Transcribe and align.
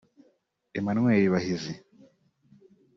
Emmanuel 0.77 1.25
Bahizi 1.33 1.73